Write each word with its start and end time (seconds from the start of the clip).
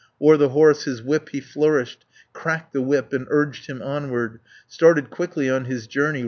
O'er 0.19 0.35
the 0.35 0.49
horse 0.49 0.85
his 0.85 0.99
whip 1.03 1.29
he 1.29 1.39
flourished, 1.39 2.05
Cracked 2.33 2.73
the 2.73 2.81
whip, 2.81 3.13
and 3.13 3.27
urged 3.29 3.67
him 3.67 3.83
onward, 3.83 4.39
Started 4.67 5.11
quickly 5.11 5.47
on 5.47 5.65
his 5.65 5.85
journey. 5.85 6.19